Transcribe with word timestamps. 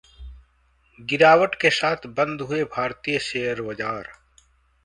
गिरावट 0.99 1.55
के 1.55 1.69
साथ 1.69 2.07
बंद 2.17 2.41
हुए 2.41 2.63
भारतीय 2.63 3.19
शेयर 3.19 3.61
बाजार 3.61 4.09